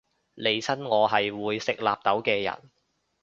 [0.33, 2.71] 利申我係會食納豆嘅人